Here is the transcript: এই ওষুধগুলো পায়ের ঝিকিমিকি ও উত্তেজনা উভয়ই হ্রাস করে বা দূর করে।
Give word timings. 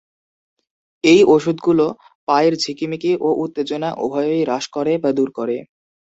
এই 1.03 1.21
ওষুধগুলো 1.33 1.85
পায়ের 2.27 2.53
ঝিকিমিকি 2.63 3.11
ও 3.19 3.29
উত্তেজনা 3.43 3.89
উভয়ই 4.03 4.41
হ্রাস 4.43 4.65
করে 4.75 4.93
বা 5.03 5.09
দূর 5.17 5.29
করে। 5.37 5.57